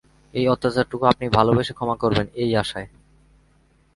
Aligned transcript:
এই 0.33 0.45
অত্যাচারটুকু 0.47 1.03
আপনি 1.05 1.25
ভালবেসে 1.29 1.73
ক্ষমা 1.73 1.95
করবেন, 1.95 2.27
এই 2.35 2.51
আশায়। 2.55 2.87